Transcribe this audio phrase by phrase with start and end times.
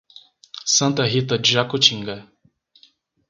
[0.65, 2.27] Santa Rita de Jacutinga